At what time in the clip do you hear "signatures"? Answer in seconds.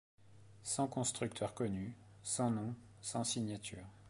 3.23-3.85